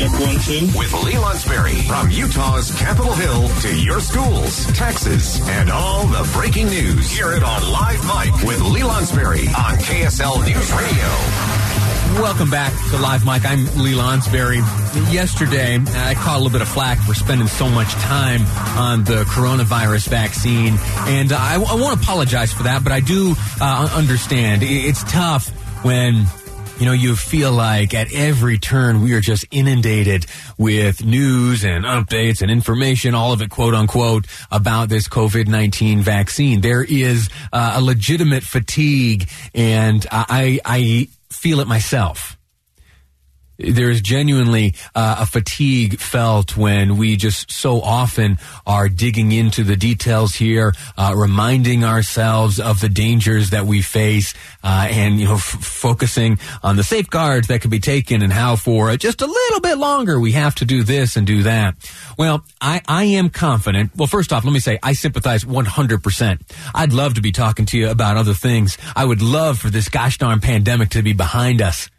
[0.00, 0.78] Check one, two.
[0.78, 1.86] With Lee Lonsberry.
[1.86, 7.10] From Utah's Capitol Hill to your schools, taxes, and all the breaking news.
[7.10, 12.22] Hear it on Live Mike with Lee Lonsberry on KSL News Radio.
[12.22, 13.44] Welcome back to Live Mike.
[13.44, 14.62] I'm Lee Lonsberry.
[15.12, 18.46] Yesterday, I caught a little bit of flack for spending so much time
[18.78, 20.78] on the coronavirus vaccine,
[21.08, 24.62] and I, I won't apologize for that, but I do uh, understand.
[24.62, 25.50] It's tough
[25.84, 26.24] when
[26.80, 30.24] you know, you feel like at every turn we are just inundated
[30.56, 36.62] with news and updates and information, all of it quote unquote, about this COVID-19 vaccine.
[36.62, 42.38] There is uh, a legitimate fatigue and I, I feel it myself
[43.60, 49.76] there's genuinely uh, a fatigue felt when we just so often are digging into the
[49.76, 55.34] details here, uh, reminding ourselves of the dangers that we face, uh, and you know,
[55.34, 59.60] f- focusing on the safeguards that can be taken and how for just a little
[59.60, 61.74] bit longer we have to do this and do that.
[62.18, 63.92] Well, I, I am confident.
[63.96, 66.40] Well, first off, let me say I sympathize 100%.
[66.74, 68.78] I'd love to be talking to you about other things.
[68.96, 71.90] I would love for this gosh darn pandemic to be behind us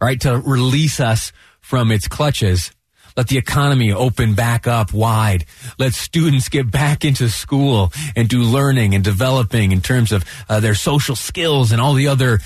[0.00, 0.20] right?
[0.22, 2.72] To release us from its clutches.
[3.16, 5.44] Let the economy open back up wide.
[5.78, 10.60] Let students get back into school and do learning and developing in terms of uh,
[10.60, 12.38] their social skills and all the other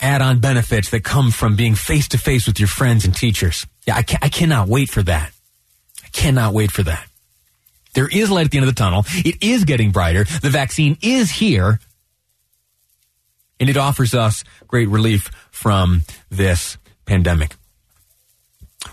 [0.00, 3.66] add-on benefits that come from being face to face with your friends and teachers.
[3.86, 5.32] Yeah, I, ca- I cannot wait for that.
[6.04, 7.06] I cannot wait for that.
[7.94, 9.04] There is light at the end of the tunnel.
[9.08, 10.24] It is getting brighter.
[10.24, 11.80] The vaccine is here.
[13.60, 17.54] And it offers us great relief from this pandemic.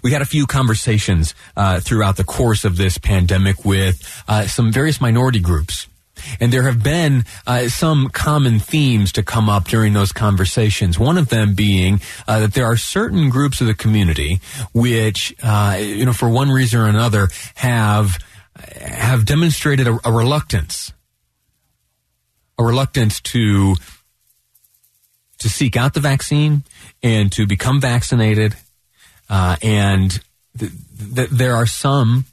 [0.04, 4.72] We had a few conversations uh, throughout the course of this pandemic with uh, some
[4.72, 5.88] various minority groups.
[6.40, 11.00] And there have been uh, some common themes to come up during those conversations.
[11.00, 14.40] One of them being uh, that there are certain groups of the community
[14.74, 18.18] which, uh, you know, for one reason or another, have
[18.80, 20.94] have demonstrated a, a reluctance,
[22.60, 23.76] a reluctance to
[25.42, 26.64] to seek out the vaccine
[27.04, 28.56] and to become vaccinated.
[29.30, 30.20] Uh, and
[30.58, 30.72] th-
[31.16, 32.26] th- there are some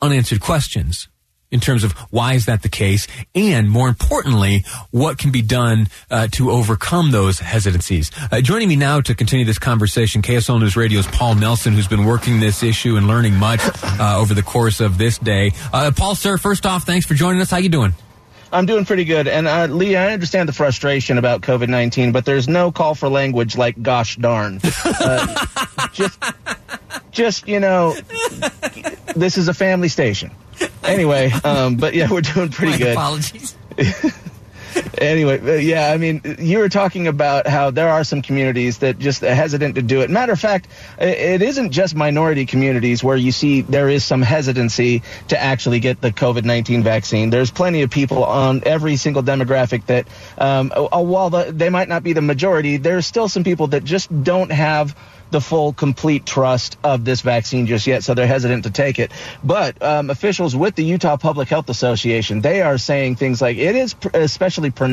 [0.00, 1.08] unanswered questions
[1.50, 5.88] in terms of why is that the case, and more importantly, what can be done
[6.10, 8.10] uh, to overcome those hesitancies.
[8.30, 12.04] Uh, joining me now to continue this conversation, KSL News Radio's Paul Nelson, who's been
[12.04, 15.52] working this issue and learning much uh, over the course of this day.
[15.72, 17.50] Uh, Paul, sir, first off, thanks for joining us.
[17.50, 17.94] How you doing?
[18.52, 19.28] I'm doing pretty good.
[19.28, 23.08] And uh, Lee, I understand the frustration about COVID 19, but there's no call for
[23.08, 24.60] language like gosh darn.
[25.00, 25.46] Uh,
[25.92, 26.18] just,
[27.10, 27.94] just, you know,
[29.14, 30.30] this is a family station.
[30.82, 32.92] Anyway, um, but yeah, we're doing pretty My good.
[32.92, 33.54] apologies.
[35.00, 38.98] anyway, uh, yeah, I mean, you were talking about how there are some communities that
[38.98, 40.10] just are hesitant to do it.
[40.10, 45.02] Matter of fact, it isn't just minority communities where you see there is some hesitancy
[45.28, 47.30] to actually get the COVID 19 vaccine.
[47.30, 50.06] There's plenty of people on every single demographic that,
[50.38, 54.24] um, while the, they might not be the majority, there's still some people that just
[54.24, 54.96] don't have
[55.30, 59.12] the full complete trust of this vaccine just yet, so they're hesitant to take it.
[59.44, 63.76] But um, officials with the Utah Public Health Association, they are saying things like it
[63.76, 64.87] is especially pronounced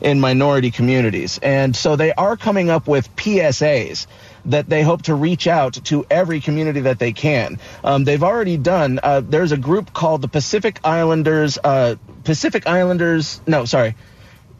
[0.00, 4.06] in minority communities, and so they are coming up with PSAs
[4.46, 7.58] that they hope to reach out to every community that they can.
[7.84, 9.00] Um, they've already done.
[9.02, 11.58] Uh, there's a group called the Pacific Islanders.
[11.62, 13.40] Uh, Pacific Islanders.
[13.46, 13.94] No, sorry.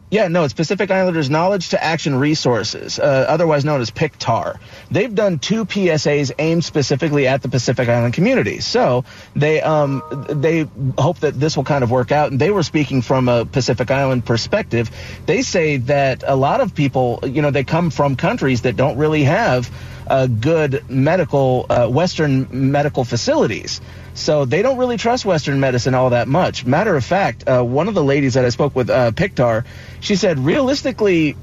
[0.08, 4.61] Yeah, no, it's Pacific Islanders Knowledge to Action Resources, uh, otherwise known as PICTAR.
[4.88, 8.61] They've done two PSAs aimed specifically at the Pacific Island community.
[8.61, 9.05] So
[9.35, 12.31] they um, they hope that this will kind of work out.
[12.31, 14.93] And they were speaking from a Pacific Island perspective.
[15.26, 18.99] They say that a lot of people, you know, they come from countries that don't
[18.99, 19.69] really have
[20.06, 23.81] uh, good medical, uh, Western medical facilities.
[24.17, 26.65] So they don't really trust Western medicine all that much.
[26.65, 29.65] Matter of fact, uh, one of the ladies that I spoke with, uh, Pictar,
[30.01, 31.37] she said realistically,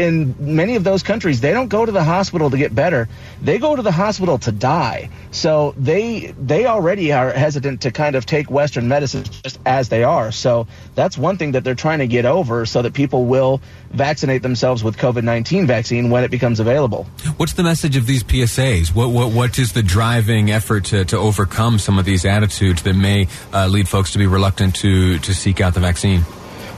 [0.00, 3.06] in many of those countries, they don't go to the hospital to get better.
[3.42, 5.10] They go to the hospital to die.
[5.30, 10.02] So they they already are hesitant to kind of take Western medicine just as they
[10.02, 10.32] are.
[10.32, 13.60] So that's one thing that they're trying to get over, so that people will
[13.90, 17.04] vaccinate themselves with COVID nineteen vaccine when it becomes available.
[17.36, 18.94] What's the message of these PSAs?
[18.94, 22.94] What what what is the driving effort to, to overcome some of these attitudes that
[22.94, 26.24] may uh, lead folks to be reluctant to to seek out the vaccine?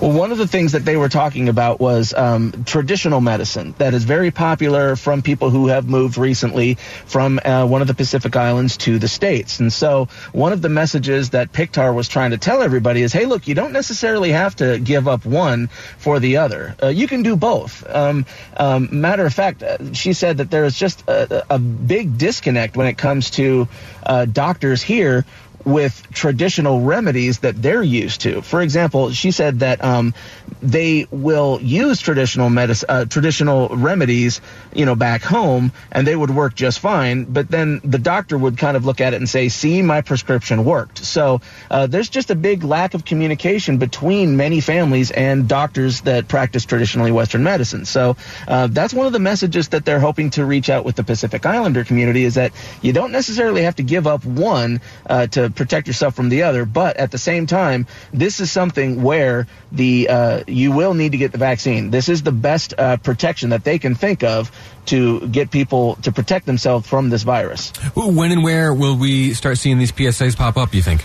[0.02, 3.94] Well, one of the things that they were talking about was um, traditional medicine that
[3.94, 8.34] is very popular from people who have moved recently from uh, one of the Pacific
[8.34, 9.60] Islands to the States.
[9.60, 13.26] And so one of the messages that Pictar was trying to tell everybody is, hey,
[13.26, 15.68] look, you don't necessarily have to give up one
[15.98, 16.74] for the other.
[16.82, 17.88] Uh, you can do both.
[17.88, 18.26] Um,
[18.56, 22.76] um, matter of fact, uh, she said that there is just a, a, big disconnect
[22.76, 23.68] when it comes to
[24.02, 25.24] uh, doctors here
[25.64, 28.42] with traditional remedies that they're used to.
[28.42, 30.14] For example, she said that um,
[30.60, 34.40] they will use traditional medicine, uh, traditional remedies,
[34.74, 37.24] you know, back home, and they would work just fine.
[37.24, 40.64] But then the doctor would kind of look at it and say, "See, my prescription
[40.64, 46.02] worked." So uh, there's just a big lack of communication between many families and doctors
[46.02, 47.84] that practice traditionally Western medicine.
[47.84, 48.16] So
[48.48, 51.44] uh, that's one of the messages that they're hoping to reach out with the Pacific
[51.46, 55.86] Islander community is that you don't necessarily have to give up one uh, to protect
[55.86, 56.64] yourself from the other.
[56.64, 61.18] But at the same time, this is something where the uh, you will need to
[61.18, 61.90] get the vaccine.
[61.90, 64.50] This is the best uh, protection that they can think of
[64.86, 67.72] to get people to protect themselves from this virus.
[67.94, 70.74] When and where will we start seeing these PSAs pop up?
[70.74, 71.04] You think?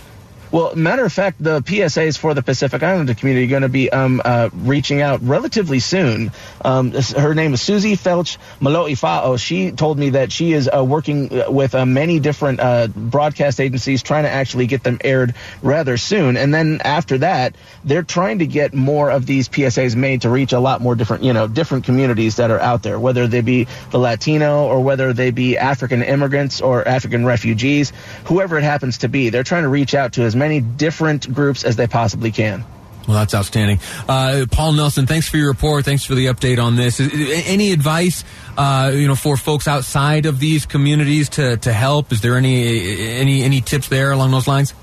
[0.50, 3.92] Well, matter of fact, the PSAs for the Pacific Islander community are going to be
[3.92, 6.32] um, uh, reaching out relatively soon.
[6.64, 9.38] Um, her name is Susie Felch Maloifao.
[9.40, 13.60] She told me that she is uh, working uh, with uh, many different uh, broadcast
[13.60, 16.38] agencies trying to actually get them aired rather soon.
[16.38, 20.54] And then after that, they're trying to get more of these PSAs made to reach
[20.54, 23.68] a lot more different, you know, different communities that are out there, whether they be
[23.92, 27.92] the Latino or whether they be African immigrants or African refugees,
[28.26, 29.30] whoever it happens to be.
[29.30, 32.64] They're trying to reach out to as many different groups as they possibly can.
[33.08, 33.80] Well, that's outstanding.
[34.08, 35.86] Uh, Paul Nelson, thanks for your report.
[35.86, 37.00] Thanks for the update on this.
[37.00, 38.26] Any advice,
[38.58, 42.12] uh, you know, for folks outside of these communities to, to help?
[42.12, 44.74] Is there any any any tips there along those lines?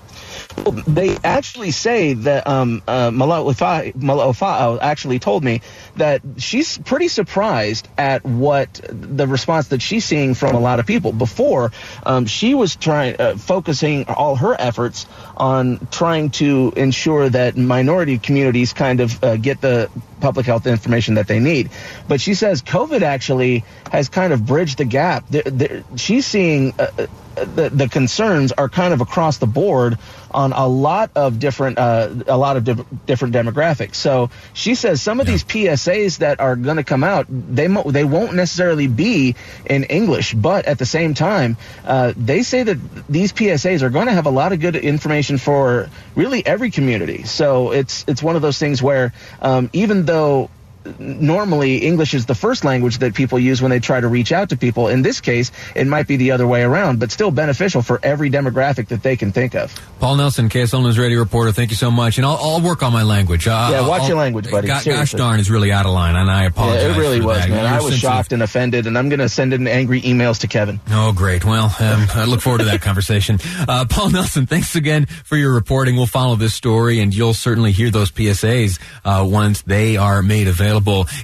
[0.56, 5.60] Well, they actually say that um, uh, actually told me
[5.96, 10.86] that she's pretty surprised at what the response that she's seeing from a lot of
[10.86, 11.12] people.
[11.12, 11.72] Before,
[12.04, 18.19] um, she was trying, uh, focusing all her efforts on trying to ensure that minority
[18.19, 19.90] communities kind of uh, get the
[20.20, 21.70] public health information that they need.
[22.08, 25.25] But she says COVID actually has kind of bridged the gap.
[25.28, 29.98] They're, they're, she's seeing uh, uh, the, the concerns are kind of across the board
[30.31, 33.96] on a lot of different uh, a lot of di- different demographics.
[33.96, 35.32] So she says some of yeah.
[35.32, 39.84] these PSAs that are going to come out they mo- they won't necessarily be in
[39.84, 42.78] English, but at the same time uh, they say that
[43.08, 47.25] these PSAs are going to have a lot of good information for really every community.
[47.25, 50.50] So it's it's one of those things where um, even though
[50.98, 54.50] normally English is the first language that people use when they try to reach out
[54.50, 54.88] to people.
[54.88, 58.31] In this case, it might be the other way around, but still beneficial for every
[58.31, 59.75] demographic that they can think of.
[60.00, 62.19] Paul Nelson, KSL News Radio reporter, thank you so much.
[62.19, 63.46] And I'll, I'll work on my language.
[63.48, 64.67] Uh, yeah, watch I'll, your language, buddy.
[64.67, 66.82] Gosh, gosh darn is really out of line, and I apologize.
[66.82, 67.50] Yeah, it really was, that.
[67.50, 67.67] man.
[67.67, 70.81] I was shocked and offended, and I'm going to send in angry emails to Kevin.
[70.91, 71.44] Oh, great.
[71.44, 73.38] Well, um, I look forward to that conversation.
[73.67, 75.96] Uh, Paul Nelson, thanks again for your reporting.
[75.96, 80.48] We'll follow this story, and you'll certainly hear those PSAs uh, once they are made
[80.48, 80.73] available.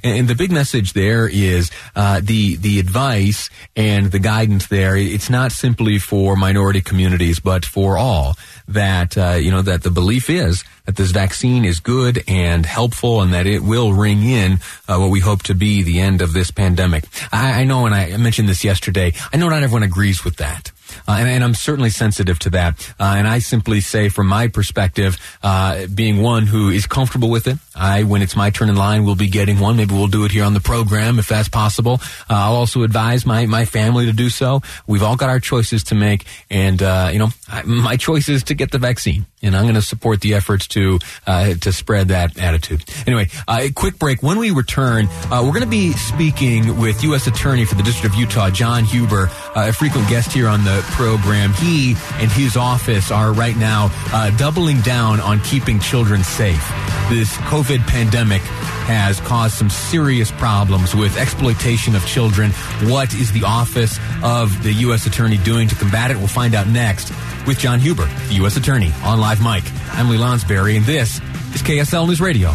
[0.02, 4.96] And, and the big message there is uh, the the advice and the guidance there.
[4.96, 8.36] It's not simply for minority communities, but for all.
[8.68, 13.20] That uh, you know that the belief is that this vaccine is good and helpful,
[13.20, 16.32] and that it will ring in uh, what we hope to be the end of
[16.32, 17.04] this pandemic.
[17.32, 19.12] I, I know, and I mentioned this yesterday.
[19.32, 20.72] I know not everyone agrees with that.
[21.08, 22.94] Uh, and, and, I'm certainly sensitive to that.
[22.98, 27.46] Uh, and I simply say, from my perspective, uh, being one who is comfortable with
[27.46, 29.76] it, I, when it's my turn in line, will be getting one.
[29.76, 32.00] Maybe we'll do it here on the program if that's possible.
[32.28, 34.62] Uh, I'll also advise my, my family to do so.
[34.86, 36.26] We've all got our choices to make.
[36.50, 39.26] And, uh, you know, I, my choice is to get the vaccine.
[39.42, 42.84] And I'm going to support the efforts to uh, to spread that attitude.
[43.06, 44.22] Anyway, a quick break.
[44.22, 47.26] When we return, we're going to be speaking with U.S.
[47.26, 51.52] Attorney for the District of Utah, John Huber, a frequent guest here on the program.
[51.54, 56.66] He and his office are right now uh, doubling down on keeping children safe.
[57.08, 58.42] This COVID pandemic
[58.90, 62.50] has caused some serious problems with exploitation of children.
[62.90, 65.06] What is the office of the U.S.
[65.06, 66.16] Attorney doing to combat it?
[66.16, 67.12] We'll find out next.
[67.50, 68.56] With John Huber, the U.S.
[68.56, 69.64] Attorney, on Live Mike.
[69.94, 71.16] I'm Lee Lonsberry, and this
[71.52, 72.52] is KSL News Radio.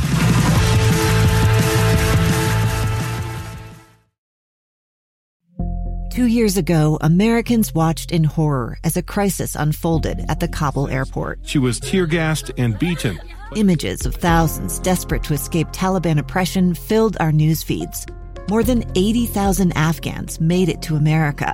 [6.13, 11.39] Two years ago, Americans watched in horror as a crisis unfolded at the Kabul airport.
[11.43, 13.19] She was tear gassed and beaten.
[13.57, 18.05] Images of thousands desperate to escape Taliban oppression filled our news feeds.
[18.47, 21.53] More than 80,000 Afghans made it to America.